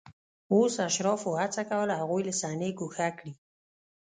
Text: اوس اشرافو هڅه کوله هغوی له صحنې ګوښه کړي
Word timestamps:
اوس 0.53 0.73
اشرافو 0.87 1.31
هڅه 1.41 1.61
کوله 1.69 1.93
هغوی 2.01 2.21
له 2.27 2.33
صحنې 2.41 2.69
ګوښه 2.79 3.07
کړي 3.17 3.33